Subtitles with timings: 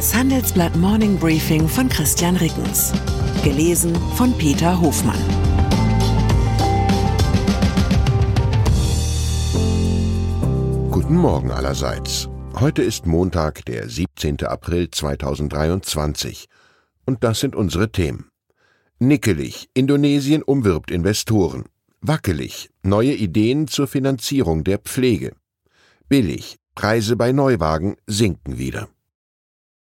[0.00, 2.90] Das Handelsblatt Morning Briefing von Christian Rickens.
[3.44, 5.20] Gelesen von Peter Hofmann.
[10.90, 12.30] Guten Morgen allerseits.
[12.58, 14.42] Heute ist Montag, der 17.
[14.46, 16.48] April 2023.
[17.04, 18.30] Und das sind unsere Themen.
[19.00, 21.64] Nickelig, Indonesien umwirbt Investoren.
[22.00, 25.34] Wackelig, neue Ideen zur Finanzierung der Pflege.
[26.08, 28.88] Billig, Preise bei Neuwagen sinken wieder.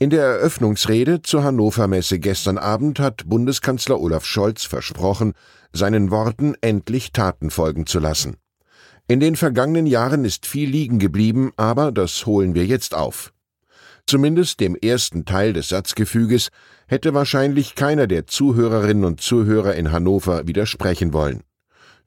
[0.00, 5.32] In der Eröffnungsrede zur Hannover Messe gestern Abend hat Bundeskanzler Olaf Scholz versprochen,
[5.72, 8.36] seinen Worten endlich Taten folgen zu lassen.
[9.08, 13.32] In den vergangenen Jahren ist viel liegen geblieben, aber das holen wir jetzt auf.
[14.06, 16.50] Zumindest dem ersten Teil des Satzgefüges
[16.86, 21.42] hätte wahrscheinlich keiner der Zuhörerinnen und Zuhörer in Hannover widersprechen wollen.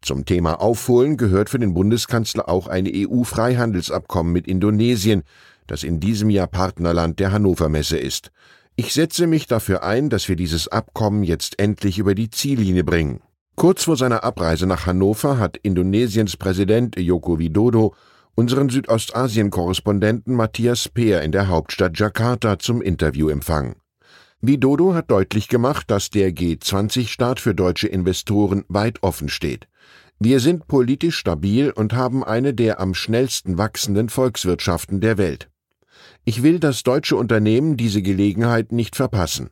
[0.02, 5.24] Zum Thema Aufholen gehört für den Bundeskanzler auch ein EU-Freihandelsabkommen mit Indonesien,
[5.72, 8.32] das in diesem Jahr Partnerland der Hannover Messe ist.
[8.76, 13.22] Ich setze mich dafür ein, dass wir dieses Abkommen jetzt endlich über die Ziellinie bringen.
[13.56, 17.96] Kurz vor seiner Abreise nach Hannover hat Indonesiens Präsident Joko Widodo
[18.36, 23.76] unseren Südostasien-Korrespondenten Matthias Peer in der Hauptstadt Jakarta zum Interview empfangen.
[24.42, 29.68] Widodo hat deutlich gemacht, dass der G20-Staat für deutsche Investoren weit offen steht.
[30.20, 35.52] Wir sind politisch stabil und haben eine der am schnellsten wachsenden Volkswirtschaften der Welt.
[36.24, 39.50] Ich will, dass deutsche Unternehmen diese Gelegenheit nicht verpassen.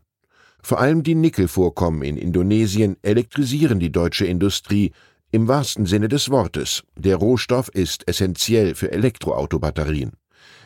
[0.62, 4.92] Vor allem die Nickelvorkommen in Indonesien elektrisieren die deutsche Industrie
[5.32, 6.84] im wahrsten Sinne des Wortes.
[6.96, 10.12] Der Rohstoff ist essentiell für Elektroautobatterien.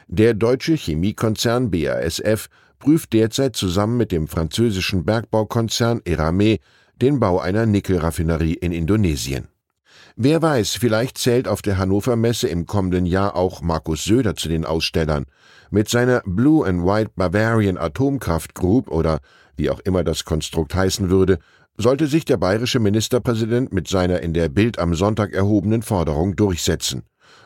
[0.08, 2.50] Der deutsche Chemiekonzern BASF
[2.80, 6.58] prüft derzeit zusammen mit dem französischen Bergbaukonzern Erame
[7.02, 9.47] den Bau einer Nickelraffinerie in Indonesien.
[10.16, 14.47] Wer weiß, vielleicht zählt auf der Hannover Messe im kommenden Jahr auch Markus Söder zu
[14.47, 15.25] den Ausstellern.
[15.72, 19.22] Mit seiner Blue and White Bavarian Atomkraft Group oder
[19.57, 21.40] wie auch immer das Konstrukt heißen würde,
[21.78, 27.01] sollte sich der bayerische Ministerpräsident mit seiner in der Bild am Sonntag erhobenen Forderung durchsetzen.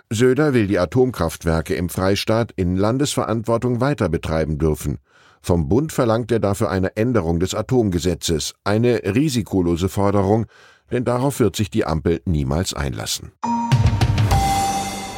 [0.09, 4.97] Söder will die Atomkraftwerke im Freistaat in Landesverantwortung weiter betreiben dürfen.
[5.41, 10.47] Vom Bund verlangt er dafür eine Änderung des Atomgesetzes, eine risikolose Forderung,
[10.91, 13.31] denn darauf wird sich die Ampel niemals einlassen.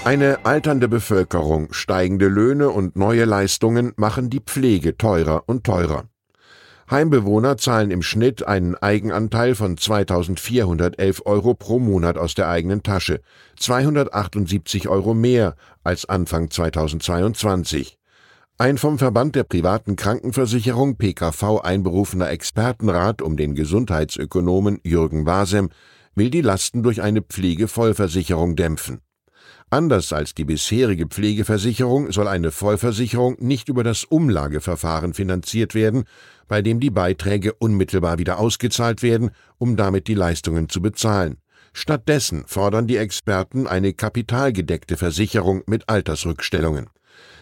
[0.05, 6.05] Eine alternde Bevölkerung, steigende Löhne und neue Leistungen machen die Pflege teurer und teurer.
[6.89, 13.21] Heimbewohner zahlen im Schnitt einen Eigenanteil von 2411 Euro pro Monat aus der eigenen Tasche,
[13.57, 17.99] 278 Euro mehr als Anfang 2022.
[18.61, 25.69] Ein vom Verband der privaten Krankenversicherung PKV einberufener Expertenrat um den Gesundheitsökonomen Jürgen Wasem
[26.13, 28.99] will die Lasten durch eine Pflegevollversicherung dämpfen.
[29.69, 36.03] Anders als die bisherige Pflegeversicherung soll eine Vollversicherung nicht über das Umlageverfahren finanziert werden,
[36.49, 41.37] bei dem die Beiträge unmittelbar wieder ausgezahlt werden, um damit die Leistungen zu bezahlen.
[41.71, 46.89] Stattdessen fordern die Experten eine kapitalgedeckte Versicherung mit Altersrückstellungen.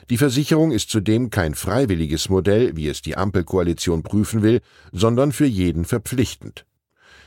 [0.09, 4.61] Die Versicherung ist zudem kein freiwilliges Modell, wie es die Ampelkoalition prüfen will,
[4.93, 6.65] sondern für jeden verpflichtend.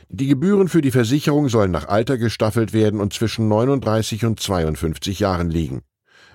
[0.09, 5.19] Die Gebühren für die Versicherung sollen nach Alter gestaffelt werden und zwischen 39 und 52
[5.19, 5.83] Jahren liegen.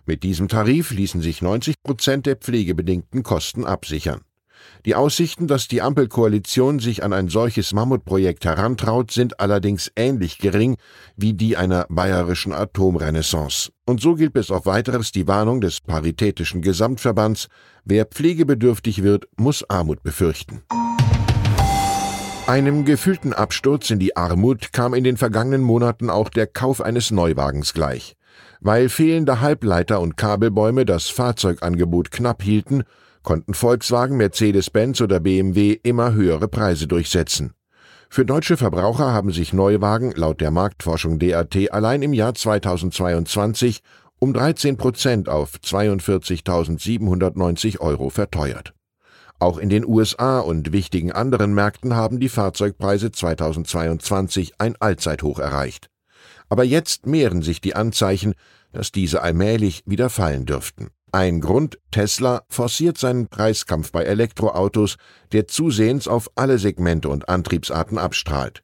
[0.07, 4.21] Mit diesem Tarif ließen sich 90 Prozent der pflegebedingten Kosten absichern.
[4.85, 10.77] Die Aussichten, dass die Ampelkoalition sich an ein solches Mammutprojekt herantraut, sind allerdings ähnlich gering
[11.17, 13.73] wie die einer bayerischen Atomrenaissance.
[13.85, 17.49] Und so gilt bis auf weiteres die Warnung des Paritätischen Gesamtverbands,
[17.85, 20.63] wer pflegebedürftig wird, muss Armut befürchten.
[22.47, 27.11] Einem gefühlten Absturz in die Armut kam in den vergangenen Monaten auch der Kauf eines
[27.11, 28.17] Neuwagens gleich.
[28.61, 32.85] Weil fehlende Halbleiter und Kabelbäume das Fahrzeugangebot knapp hielten,
[33.27, 37.53] konnten Volkswagen, Mercedes-Benz oder BMW immer höhere Preise durchsetzen.
[38.09, 43.83] Für deutsche Verbraucher haben sich Neuwagen laut der Marktforschung DAT allein im Jahr 2022
[44.21, 48.75] um 13 Prozent auf 42.790 Euro verteuert.
[49.41, 55.91] Auch in den USA und wichtigen anderen Märkten haben die Fahrzeugpreise 2022 ein Allzeithoch erreicht.
[56.49, 58.35] Aber jetzt mehren sich die Anzeichen,
[58.73, 60.91] dass diese allmählich wieder fallen dürften.
[61.17, 64.97] Ein Grund, Tesla forciert seinen Preiskampf bei Elektroautos,
[65.33, 68.63] der zusehends auf alle Segmente und Antriebsarten abstrahlt.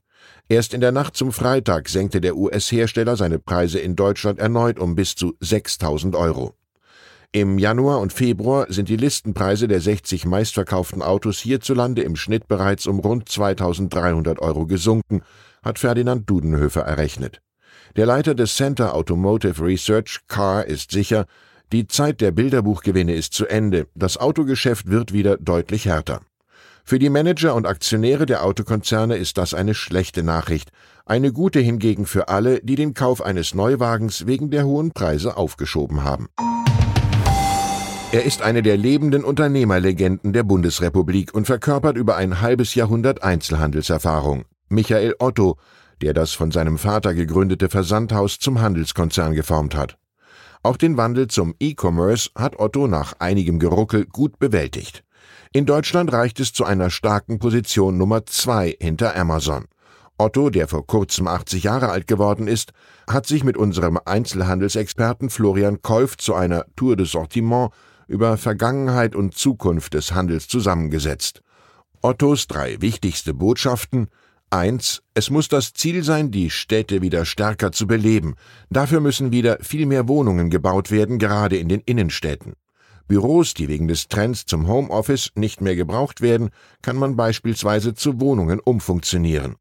[0.51, 4.95] Erst in der Nacht zum Freitag senkte der US-Hersteller seine Preise in Deutschland erneut um
[4.95, 6.53] bis zu 6000 Euro.
[7.33, 12.87] Im Januar und Februar sind die Listenpreise der 60 meistverkauften Autos hierzulande im Schnitt bereits
[12.87, 15.23] um rund 2300 Euro gesunken,
[15.63, 17.41] hat Ferdinand Dudenhöfer errechnet.
[17.97, 21.25] Der Leiter des Center Automotive Research, Carr, ist sicher,
[21.73, 26.21] die Zeit der Bilderbuchgewinne ist zu Ende, das Autogeschäft wird wieder deutlich härter.
[26.85, 30.71] Für die Manager und Aktionäre der Autokonzerne ist das eine schlechte Nachricht,
[31.07, 36.05] eine gute hingegen für alle, die den Kauf eines Neuwagens wegen der hohen Preise aufgeschoben
[36.05, 36.29] haben.
[38.13, 44.45] Er ist eine der lebenden Unternehmerlegenden der Bundesrepublik und verkörpert über ein halbes Jahrhundert Einzelhandelserfahrung.
[44.69, 45.57] Michael Otto,
[46.03, 49.97] der das von seinem Vater gegründete Versandhaus zum Handelskonzern geformt hat.
[50.65, 55.03] Auch den Wandel zum E-Commerce hat Otto nach einigem Geruckel gut bewältigt.
[55.53, 59.67] In Deutschland reicht es zu einer starken Position Nummer zwei hinter Amazon.
[60.19, 62.73] Otto, der vor kurzem 80 Jahre alt geworden ist,
[63.11, 67.71] hat sich mit unserem Einzelhandelsexperten Florian Kolf zu einer Tour de Sortiment
[68.07, 71.43] über Vergangenheit und Zukunft des Handels zusammengesetzt.
[72.03, 74.09] Ottos drei wichtigste Botschaften
[74.53, 75.03] 1.
[75.15, 78.35] Es muss das Ziel sein, die Städte wieder stärker zu beleben.
[78.69, 82.53] Dafür müssen wieder viel mehr Wohnungen gebaut werden, gerade in den Innenstädten.
[83.09, 86.51] Büros, die wegen des Trends zum Homeoffice nicht mehr gebraucht werden,
[86.83, 89.57] kann man beispielsweise zu Wohnungen umfunktionieren.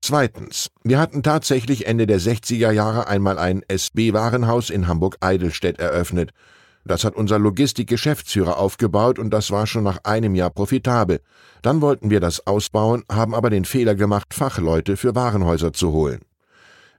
[0.00, 0.70] Zweitens.
[0.82, 6.32] Wir hatten tatsächlich Ende der 60er Jahre einmal ein SB-Warenhaus in Hamburg-Eidelstedt eröffnet.
[6.86, 11.20] Das hat unser Logistikgeschäftsführer aufgebaut und das war schon nach einem Jahr profitabel.
[11.60, 16.20] Dann wollten wir das ausbauen, haben aber den Fehler gemacht, Fachleute für Warenhäuser zu holen.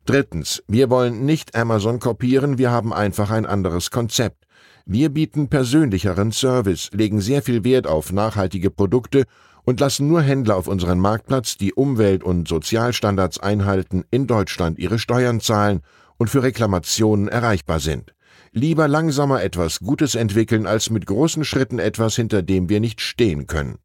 [0.06, 4.45] Drittens, wir wollen nicht Amazon kopieren, wir haben einfach ein anderes Konzept.
[4.86, 9.24] Wir bieten persönlicheren Service, legen sehr viel Wert auf nachhaltige Produkte
[9.63, 15.00] und lassen nur Händler auf unseren Marktplatz, die Umwelt- und Sozialstandards einhalten, in Deutschland ihre
[15.00, 15.81] Steuern zahlen
[16.18, 18.13] und für Reklamationen erreichbar sind.
[18.57, 23.45] Lieber langsamer etwas Gutes entwickeln, als mit großen Schritten etwas, hinter dem wir nicht stehen
[23.45, 23.77] können.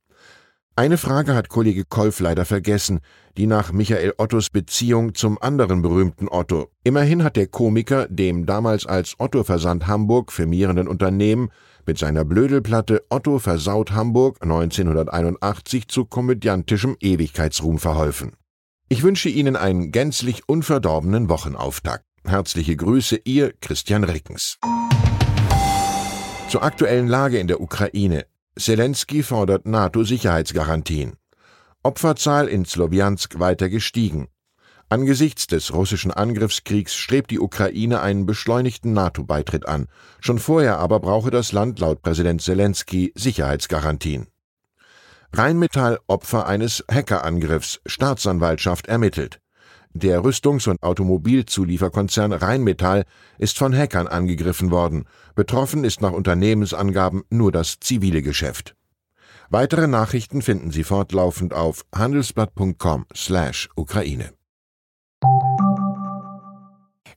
[0.77, 3.01] Eine Frage hat Kollege Kolf leider vergessen,
[3.37, 6.71] die nach Michael Ottos Beziehung zum anderen berühmten Otto.
[6.85, 11.51] Immerhin hat der Komiker dem damals als Otto Versand Hamburg firmierenden Unternehmen
[11.85, 18.33] mit seiner Blödelplatte Otto versaut Hamburg 1981 zu komödiantischem Ewigkeitsruhm verholfen.
[18.89, 22.07] Ich wünsche Ihnen einen gänzlich unverdorbenen Wochenauftakt.
[22.25, 24.59] Herzliche Grüße, Ihr Christian Rickens.
[26.49, 28.27] Zur aktuellen Lage in der Ukraine.
[28.57, 31.17] Zelensky fordert NATO-Sicherheitsgarantien.
[31.83, 34.29] Opferzahl in Slowiansk weiter gestiegen.
[34.89, 39.89] Angesichts des russischen Angriffskriegs strebt die Ukraine einen beschleunigten NATO-Beitritt an.
[40.21, 44.29] Schon vorher aber brauche das Land laut Präsident Zelensky Sicherheitsgarantien.
[45.33, 49.42] Rheinmetall Opfer eines Hackerangriffs, Staatsanwaltschaft ermittelt.
[49.95, 53.05] Der Rüstungs- und Automobilzulieferkonzern Rheinmetall
[53.39, 55.05] ist von Hackern angegriffen worden.
[55.35, 58.75] Betroffen ist nach Unternehmensangaben nur das zivile Geschäft.
[59.51, 64.33] Weitere Nachrichten finden Sie fortlaufend auf handelsblatt.com/Ukraine.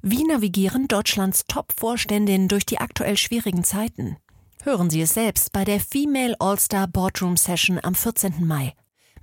[0.02, 4.18] Wie navigieren Deutschlands Top-Vorständinnen durch die aktuell schwierigen Zeiten?
[4.64, 8.46] Hören Sie es selbst bei der Female All-Star Boardroom Session am 14.
[8.46, 8.74] Mai.